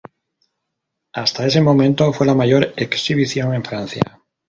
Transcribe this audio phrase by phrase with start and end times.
[1.13, 4.01] Hasta ese momento fue la mayor exhibición en Francia.